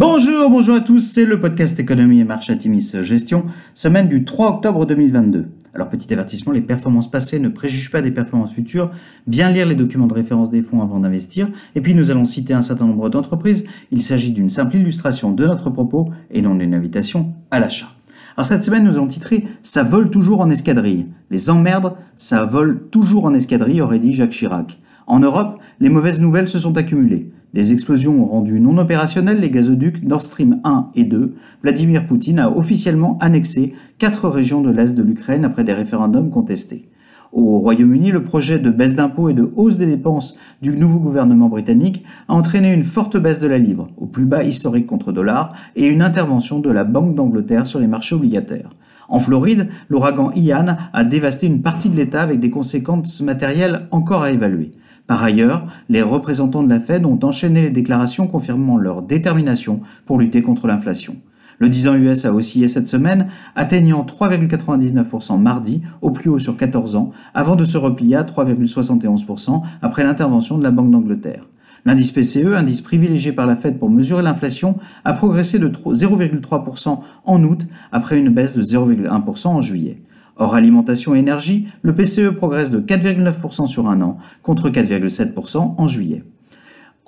Bonjour, 0.00 0.48
bonjour 0.48 0.76
à 0.76 0.80
tous, 0.80 1.00
c'est 1.00 1.24
le 1.24 1.40
podcast 1.40 1.80
Économie 1.80 2.20
et 2.20 2.24
Marché 2.24 2.52
Atimis 2.52 2.92
Gestion, 3.02 3.46
semaine 3.74 4.06
du 4.06 4.24
3 4.24 4.48
octobre 4.50 4.86
2022. 4.86 5.48
Alors 5.74 5.88
petit 5.88 6.12
avertissement, 6.12 6.52
les 6.52 6.60
performances 6.60 7.10
passées 7.10 7.40
ne 7.40 7.48
préjugent 7.48 7.90
pas 7.90 8.00
des 8.00 8.12
performances 8.12 8.52
futures, 8.52 8.92
bien 9.26 9.50
lire 9.50 9.66
les 9.66 9.74
documents 9.74 10.06
de 10.06 10.14
référence 10.14 10.50
des 10.50 10.62
fonds 10.62 10.82
avant 10.82 11.00
d'investir, 11.00 11.48
et 11.74 11.80
puis 11.80 11.96
nous 11.96 12.12
allons 12.12 12.26
citer 12.26 12.54
un 12.54 12.62
certain 12.62 12.86
nombre 12.86 13.08
d'entreprises, 13.08 13.64
il 13.90 14.00
s'agit 14.00 14.30
d'une 14.30 14.48
simple 14.48 14.76
illustration 14.76 15.32
de 15.32 15.44
notre 15.44 15.68
propos 15.68 16.10
et 16.30 16.42
non 16.42 16.54
d'une 16.54 16.74
invitation 16.74 17.34
à 17.50 17.58
l'achat. 17.58 17.88
Alors 18.36 18.46
cette 18.46 18.62
semaine, 18.62 18.84
nous 18.84 18.94
allons 18.94 19.08
titrer 19.08 19.48
Ça 19.64 19.82
vole 19.82 20.10
toujours 20.10 20.42
en 20.42 20.48
escadrille. 20.48 21.08
Les 21.32 21.50
emmerdes, 21.50 21.94
ça 22.14 22.44
vole 22.44 22.86
toujours 22.92 23.24
en 23.24 23.34
escadrille, 23.34 23.82
aurait 23.82 23.98
dit 23.98 24.12
Jacques 24.12 24.30
Chirac. 24.30 24.78
En 25.08 25.18
Europe, 25.18 25.58
les 25.80 25.88
mauvaises 25.88 26.20
nouvelles 26.20 26.46
se 26.46 26.60
sont 26.60 26.76
accumulées. 26.76 27.32
Des 27.54 27.72
explosions 27.72 28.20
ont 28.20 28.26
rendu 28.26 28.60
non 28.60 28.76
opérationnels 28.76 29.40
les 29.40 29.50
gazoducs 29.50 30.02
Nord 30.02 30.20
Stream 30.20 30.60
1 30.64 30.90
et 30.94 31.04
2. 31.04 31.34
Vladimir 31.62 32.06
Poutine 32.06 32.40
a 32.40 32.50
officiellement 32.50 33.16
annexé 33.20 33.72
quatre 33.96 34.28
régions 34.28 34.60
de 34.60 34.70
l'Est 34.70 34.94
de 34.94 35.02
l'Ukraine 35.02 35.46
après 35.46 35.64
des 35.64 35.72
référendums 35.72 36.30
contestés. 36.30 36.90
Au 37.32 37.58
Royaume-Uni, 37.58 38.10
le 38.10 38.22
projet 38.22 38.58
de 38.58 38.70
baisse 38.70 38.96
d'impôts 38.96 39.30
et 39.30 39.34
de 39.34 39.50
hausse 39.56 39.78
des 39.78 39.86
dépenses 39.86 40.36
du 40.60 40.76
nouveau 40.76 40.98
gouvernement 40.98 41.48
britannique 41.48 42.04
a 42.28 42.34
entraîné 42.34 42.72
une 42.72 42.84
forte 42.84 43.16
baisse 43.16 43.40
de 43.40 43.48
la 43.48 43.58
livre, 43.58 43.88
au 43.96 44.06
plus 44.06 44.26
bas 44.26 44.44
historique 44.44 44.86
contre 44.86 45.12
dollar, 45.12 45.54
et 45.74 45.86
une 45.86 46.02
intervention 46.02 46.60
de 46.60 46.70
la 46.70 46.84
Banque 46.84 47.14
d'Angleterre 47.14 47.66
sur 47.66 47.80
les 47.80 47.86
marchés 47.86 48.14
obligataires. 48.14 48.70
En 49.08 49.20
Floride, 49.20 49.68
l'ouragan 49.88 50.32
Ian 50.34 50.76
a 50.92 51.04
dévasté 51.04 51.46
une 51.46 51.62
partie 51.62 51.88
de 51.88 51.96
l'État 51.96 52.20
avec 52.22 52.40
des 52.40 52.50
conséquences 52.50 53.22
matérielles 53.22 53.88
encore 53.90 54.22
à 54.22 54.32
évaluer. 54.32 54.72
Par 55.08 55.22
ailleurs, 55.22 55.64
les 55.88 56.02
représentants 56.02 56.62
de 56.62 56.68
la 56.68 56.80
Fed 56.80 57.06
ont 57.06 57.18
enchaîné 57.22 57.62
les 57.62 57.70
déclarations 57.70 58.26
confirmant 58.26 58.76
leur 58.76 59.00
détermination 59.00 59.80
pour 60.04 60.18
lutter 60.18 60.42
contre 60.42 60.66
l'inflation. 60.66 61.16
Le 61.58 61.70
10 61.70 61.88
ans 61.88 61.94
US 61.94 62.26
a 62.26 62.34
oscillé 62.34 62.68
cette 62.68 62.88
semaine, 62.88 63.28
atteignant 63.56 64.04
3,99% 64.04 65.40
mardi, 65.40 65.80
au 66.02 66.10
plus 66.10 66.28
haut 66.28 66.38
sur 66.38 66.58
14 66.58 66.94
ans, 66.94 67.10
avant 67.32 67.56
de 67.56 67.64
se 67.64 67.78
replier 67.78 68.16
à 68.16 68.22
3,71% 68.22 69.62
après 69.80 70.04
l'intervention 70.04 70.58
de 70.58 70.62
la 70.62 70.70
Banque 70.70 70.90
d'Angleterre. 70.90 71.48
L'indice 71.86 72.12
PCE, 72.12 72.54
indice 72.54 72.82
privilégié 72.82 73.32
par 73.32 73.46
la 73.46 73.56
Fed 73.56 73.78
pour 73.78 73.88
mesurer 73.88 74.22
l'inflation, 74.22 74.76
a 75.06 75.14
progressé 75.14 75.58
de 75.58 75.68
0,3% 75.68 76.98
en 77.24 77.44
août 77.44 77.66
après 77.92 78.18
une 78.18 78.28
baisse 78.28 78.52
de 78.52 78.62
0,1% 78.62 79.48
en 79.48 79.62
juillet. 79.62 80.02
Hors 80.38 80.54
alimentation 80.54 81.14
et 81.14 81.18
énergie, 81.18 81.66
le 81.82 81.94
PCE 81.94 82.30
progresse 82.30 82.70
de 82.70 82.80
4,9% 82.80 83.66
sur 83.66 83.88
un 83.88 84.00
an, 84.02 84.18
contre 84.42 84.70
4,7% 84.70 85.74
en 85.76 85.86
juillet. 85.88 86.24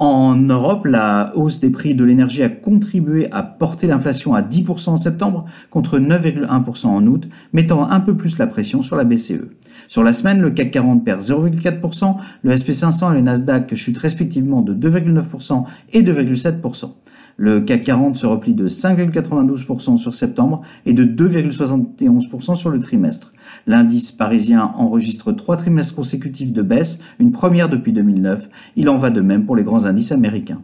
En 0.00 0.34
Europe, 0.34 0.86
la 0.86 1.30
hausse 1.36 1.60
des 1.60 1.68
prix 1.68 1.94
de 1.94 2.04
l'énergie 2.04 2.42
a 2.42 2.48
contribué 2.48 3.30
à 3.32 3.42
porter 3.42 3.86
l'inflation 3.86 4.32
à 4.32 4.40
10% 4.40 4.88
en 4.88 4.96
septembre 4.96 5.44
contre 5.68 5.98
9,1% 5.98 6.86
en 6.86 7.06
août, 7.06 7.28
mettant 7.52 7.86
un 7.86 8.00
peu 8.00 8.16
plus 8.16 8.38
la 8.38 8.46
pression 8.46 8.80
sur 8.80 8.96
la 8.96 9.04
BCE. 9.04 9.50
Sur 9.88 10.02
la 10.02 10.14
semaine, 10.14 10.40
le 10.40 10.52
CAC 10.52 10.70
40 10.70 11.04
perd 11.04 11.20
0,4%, 11.20 12.16
le 12.42 12.50
SP500 12.50 13.12
et 13.12 13.14
le 13.16 13.20
Nasdaq 13.20 13.74
chutent 13.74 13.98
respectivement 13.98 14.62
de 14.62 14.72
2,9% 14.72 15.64
et 15.92 16.00
2,7%. 16.02 16.92
Le 17.36 17.60
CAC 17.60 17.84
40 17.84 18.16
se 18.16 18.26
replie 18.26 18.54
de 18.54 18.68
5,92% 18.68 19.98
sur 19.98 20.14
septembre 20.14 20.62
et 20.86 20.94
de 20.94 21.04
2,71% 21.04 22.54
sur 22.54 22.70
le 22.70 22.78
trimestre. 22.80 23.34
L'indice 23.66 24.12
parisien 24.12 24.72
enregistre 24.76 25.32
trois 25.32 25.56
trimestres 25.56 25.94
consécutifs 25.94 26.52
de 26.52 26.62
baisse, 26.62 27.00
une 27.18 27.32
première 27.32 27.68
depuis 27.68 27.92
2009. 27.92 28.48
Il 28.76 28.88
en 28.88 28.96
va 28.96 29.10
de 29.10 29.20
même 29.20 29.46
pour 29.46 29.56
les 29.56 29.64
grands 29.64 29.84
indices 29.84 30.12
américains. 30.12 30.62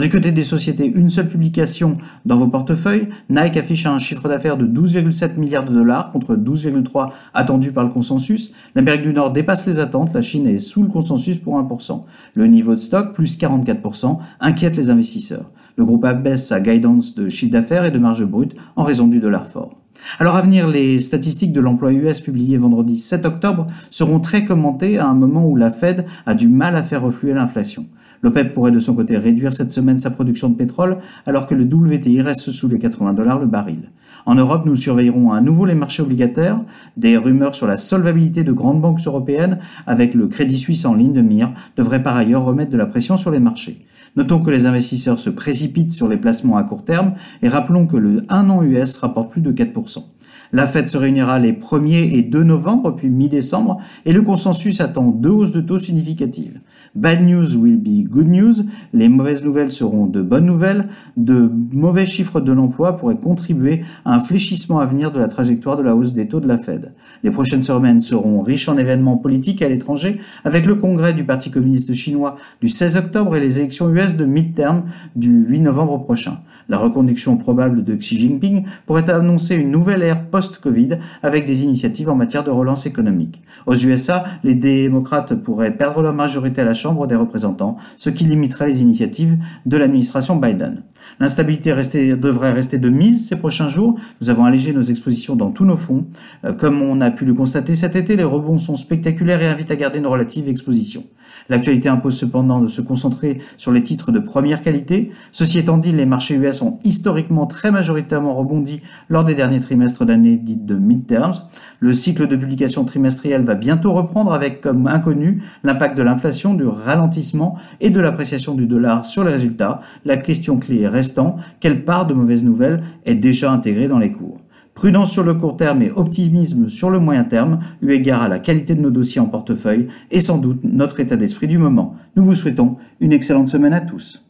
Du 0.00 0.08
côté 0.08 0.32
des 0.32 0.44
sociétés, 0.44 0.86
une 0.86 1.08
seule 1.08 1.28
publication 1.28 1.98
dans 2.24 2.36
vos 2.36 2.48
portefeuilles. 2.48 3.08
Nike 3.30 3.56
affiche 3.56 3.86
un 3.86 3.98
chiffre 3.98 4.28
d'affaires 4.28 4.56
de 4.56 4.66
12,7 4.66 5.36
milliards 5.36 5.64
de 5.64 5.72
dollars 5.72 6.10
contre 6.10 6.34
12,3 6.34 7.10
attendus 7.32 7.70
par 7.70 7.84
le 7.84 7.90
consensus. 7.90 8.52
L'Amérique 8.74 9.02
du 9.02 9.12
Nord 9.12 9.30
dépasse 9.30 9.66
les 9.66 9.78
attentes. 9.78 10.12
La 10.12 10.22
Chine 10.22 10.48
est 10.48 10.58
sous 10.58 10.82
le 10.82 10.88
consensus 10.88 11.38
pour 11.38 11.60
1%. 11.60 12.02
Le 12.34 12.46
niveau 12.46 12.74
de 12.74 12.80
stock, 12.80 13.12
plus 13.14 13.38
44%, 13.38 14.18
inquiète 14.40 14.76
les 14.76 14.90
investisseurs. 14.90 15.50
Le 15.76 15.84
groupe 15.84 16.04
abaisse 16.04 16.48
sa 16.48 16.60
guidance 16.60 17.14
de 17.14 17.28
chiffre 17.28 17.52
d'affaires 17.52 17.84
et 17.84 17.90
de 17.90 17.98
marge 17.98 18.24
brute 18.24 18.56
en 18.74 18.82
raison 18.82 19.06
du 19.06 19.20
dollar 19.20 19.46
fort. 19.46 19.83
Alors 20.18 20.36
à 20.36 20.42
venir, 20.42 20.68
les 20.68 21.00
statistiques 21.00 21.52
de 21.52 21.60
l'emploi 21.60 21.92
US 21.92 22.20
publiées 22.20 22.56
vendredi 22.56 22.98
7 22.98 23.26
octobre 23.26 23.66
seront 23.90 24.20
très 24.20 24.44
commentées 24.44 24.98
à 24.98 25.06
un 25.06 25.14
moment 25.14 25.46
où 25.46 25.56
la 25.56 25.70
Fed 25.70 26.06
a 26.26 26.34
du 26.34 26.48
mal 26.48 26.76
à 26.76 26.82
faire 26.82 27.02
refluer 27.02 27.34
l'inflation. 27.34 27.86
L'OPEP 28.22 28.54
pourrait 28.54 28.70
de 28.70 28.80
son 28.80 28.94
côté 28.94 29.18
réduire 29.18 29.52
cette 29.52 29.72
semaine 29.72 29.98
sa 29.98 30.10
production 30.10 30.48
de 30.48 30.54
pétrole 30.54 30.96
alors 31.26 31.46
que 31.46 31.54
le 31.54 31.64
WTI 31.64 32.22
reste 32.22 32.50
sous 32.50 32.68
les 32.68 32.78
80 32.78 33.12
dollars 33.12 33.38
le 33.38 33.46
baril. 33.46 33.90
En 34.24 34.34
Europe, 34.34 34.64
nous 34.64 34.76
surveillerons 34.76 35.32
à 35.32 35.42
nouveau 35.42 35.66
les 35.66 35.74
marchés 35.74 36.02
obligataires, 36.02 36.60
des 36.96 37.18
rumeurs 37.18 37.54
sur 37.54 37.66
la 37.66 37.76
solvabilité 37.76 38.42
de 38.42 38.52
grandes 38.52 38.80
banques 38.80 39.00
européennes 39.04 39.58
avec 39.86 40.14
le 40.14 40.28
Crédit 40.28 40.56
Suisse 40.56 40.86
en 40.86 40.94
ligne 40.94 41.12
de 41.12 41.20
mire 41.20 41.52
devraient 41.76 42.02
par 42.02 42.16
ailleurs 42.16 42.44
remettre 42.44 42.70
de 42.70 42.78
la 42.78 42.86
pression 42.86 43.18
sur 43.18 43.30
les 43.30 43.40
marchés. 43.40 43.84
Notons 44.16 44.40
que 44.40 44.50
les 44.50 44.66
investisseurs 44.66 45.18
se 45.18 45.30
précipitent 45.30 45.92
sur 45.92 46.08
les 46.08 46.16
placements 46.16 46.56
à 46.56 46.62
court 46.62 46.84
terme 46.84 47.14
et 47.42 47.48
rappelons 47.48 47.86
que 47.86 47.96
le 47.96 48.24
1 48.28 48.48
an 48.48 48.62
US 48.62 48.96
rapporte 48.96 49.32
plus 49.32 49.40
de 49.40 49.52
4%. 49.52 50.04
La 50.52 50.66
Fed 50.66 50.88
se 50.88 50.96
réunira 50.96 51.38
les 51.38 51.52
1er 51.52 52.16
et 52.16 52.22
2 52.22 52.42
novembre, 52.44 52.94
puis 52.94 53.10
mi-décembre, 53.10 53.78
et 54.04 54.12
le 54.12 54.22
consensus 54.22 54.80
attend 54.80 55.08
deux 55.08 55.30
hausses 55.30 55.52
de 55.52 55.60
taux 55.60 55.78
significatives. 55.78 56.60
Bad 56.94 57.22
news 57.22 57.56
will 57.56 57.76
be 57.76 58.08
good 58.08 58.28
news. 58.28 58.54
Les 58.92 59.08
mauvaises 59.08 59.44
nouvelles 59.44 59.72
seront 59.72 60.06
de 60.06 60.22
bonnes 60.22 60.46
nouvelles. 60.46 60.88
De 61.16 61.50
mauvais 61.72 62.06
chiffres 62.06 62.40
de 62.40 62.52
l'emploi 62.52 62.96
pourraient 62.96 63.16
contribuer 63.16 63.80
à 64.04 64.14
un 64.14 64.20
fléchissement 64.20 64.78
à 64.78 64.86
venir 64.86 65.10
de 65.10 65.18
la 65.18 65.26
trajectoire 65.26 65.76
de 65.76 65.82
la 65.82 65.96
hausse 65.96 66.12
des 66.12 66.28
taux 66.28 66.38
de 66.38 66.46
la 66.46 66.56
Fed. 66.56 66.92
Les 67.24 67.32
prochaines 67.32 67.62
semaines 67.62 68.00
seront 68.00 68.42
riches 68.42 68.68
en 68.68 68.78
événements 68.78 69.16
politiques 69.16 69.62
à 69.62 69.68
l'étranger, 69.68 70.20
avec 70.44 70.66
le 70.66 70.76
congrès 70.76 71.14
du 71.14 71.24
Parti 71.24 71.50
communiste 71.50 71.92
chinois 71.94 72.36
du 72.60 72.68
16 72.68 72.96
octobre 72.96 73.34
et 73.34 73.40
les 73.40 73.58
élections 73.58 73.90
US 73.90 74.14
de 74.14 74.24
mid-term 74.24 74.84
du 75.16 75.46
8 75.48 75.60
novembre 75.60 76.00
prochain. 76.02 76.38
La 76.68 76.78
reconduction 76.78 77.36
probable 77.36 77.84
de 77.84 77.94
Xi 77.96 78.16
Jinping 78.18 78.64
pourrait 78.86 79.10
annoncer 79.10 79.56
une 79.56 79.70
nouvelle 79.70 80.02
ère 80.02 80.23
post-Covid 80.30 80.98
avec 81.22 81.44
des 81.44 81.64
initiatives 81.64 82.08
en 82.08 82.14
matière 82.14 82.44
de 82.44 82.50
relance 82.50 82.86
économique. 82.86 83.42
Aux 83.66 83.74
USA, 83.74 84.24
les 84.42 84.54
démocrates 84.54 85.34
pourraient 85.34 85.76
perdre 85.76 86.02
leur 86.02 86.14
majorité 86.14 86.60
à 86.60 86.64
la 86.64 86.74
Chambre 86.74 87.06
des 87.06 87.16
représentants, 87.16 87.76
ce 87.96 88.10
qui 88.10 88.24
limiterait 88.24 88.68
les 88.68 88.82
initiatives 88.82 89.36
de 89.66 89.76
l'administration 89.76 90.36
Biden. 90.36 90.82
L'instabilité 91.20 91.72
devrait 92.16 92.52
rester 92.52 92.78
de 92.78 92.88
mise 92.88 93.28
ces 93.28 93.36
prochains 93.36 93.68
jours. 93.68 93.98
Nous 94.20 94.30
avons 94.30 94.44
allégé 94.44 94.72
nos 94.72 94.82
expositions 94.82 95.36
dans 95.36 95.50
tous 95.50 95.64
nos 95.64 95.76
fonds. 95.76 96.06
Euh, 96.44 96.52
comme 96.52 96.82
on 96.82 97.00
a 97.00 97.10
pu 97.10 97.24
le 97.24 97.34
constater 97.34 97.74
cet 97.74 97.96
été, 97.96 98.16
les 98.16 98.24
rebonds 98.24 98.58
sont 98.58 98.76
spectaculaires 98.76 99.42
et 99.42 99.46
invitent 99.46 99.70
à 99.70 99.76
garder 99.76 99.98
une 99.98 100.06
relative 100.06 100.48
exposition. 100.48 101.04
L'actualité 101.48 101.88
impose 101.88 102.16
cependant 102.16 102.60
de 102.60 102.66
se 102.66 102.80
concentrer 102.80 103.38
sur 103.56 103.72
les 103.72 103.82
titres 103.82 104.12
de 104.12 104.18
première 104.18 104.62
qualité. 104.62 105.10
Ceci 105.32 105.58
étant 105.58 105.78
dit, 105.78 105.92
les 105.92 106.06
marchés 106.06 106.34
US 106.34 106.62
ont 106.62 106.78
historiquement 106.84 107.46
très 107.46 107.70
majoritairement 107.70 108.34
rebondi 108.34 108.80
lors 109.08 109.24
des 109.24 109.34
derniers 109.34 109.60
trimestres 109.60 110.04
d'année 110.04 110.36
dites 110.36 110.64
de 110.64 110.76
midterms. 110.76 111.34
Le 111.80 111.92
cycle 111.92 112.26
de 112.26 112.36
publication 112.36 112.84
trimestrielle 112.84 113.44
va 113.44 113.54
bientôt 113.54 113.92
reprendre 113.92 114.32
avec 114.32 114.60
comme 114.60 114.86
inconnu 114.86 115.42
l'impact 115.64 115.96
de 115.98 116.02
l'inflation, 116.02 116.54
du 116.54 116.66
ralentissement 116.66 117.56
et 117.80 117.90
de 117.90 118.00
l'appréciation 118.00 118.54
du 118.54 118.66
dollar 118.66 119.04
sur 119.04 119.24
les 119.24 119.32
résultats. 119.32 119.80
La 120.04 120.16
question 120.16 120.58
clé 120.58 120.88
restant, 120.94 121.36
quelle 121.60 121.84
part 121.84 122.06
de 122.06 122.14
mauvaises 122.14 122.44
nouvelles 122.44 122.82
est 123.04 123.14
déjà 123.14 123.52
intégrée 123.52 123.88
dans 123.88 123.98
les 123.98 124.12
cours? 124.12 124.40
Prudence 124.74 125.12
sur 125.12 125.22
le 125.22 125.34
court 125.34 125.56
terme 125.56 125.82
et 125.82 125.90
optimisme 125.90 126.68
sur 126.68 126.90
le 126.90 126.98
moyen 126.98 127.24
terme, 127.24 127.60
eu 127.80 127.92
égard 127.92 128.22
à 128.22 128.28
la 128.28 128.40
qualité 128.40 128.74
de 128.74 128.80
nos 128.80 128.90
dossiers 128.90 129.20
en 129.20 129.26
portefeuille 129.26 129.88
et 130.10 130.20
sans 130.20 130.38
doute 130.38 130.60
notre 130.64 130.98
état 130.98 131.16
d'esprit 131.16 131.46
du 131.46 131.58
moment. 131.58 131.94
Nous 132.16 132.24
vous 132.24 132.34
souhaitons 132.34 132.76
une 133.00 133.12
excellente 133.12 133.48
semaine 133.48 133.72
à 133.72 133.80
tous. 133.80 134.23